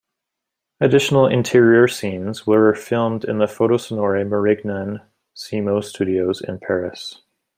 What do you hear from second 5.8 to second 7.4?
studios in Paris.